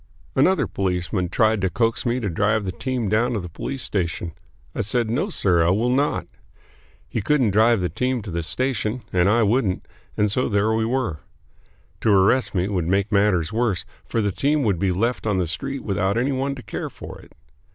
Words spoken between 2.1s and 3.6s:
to drive the team down to the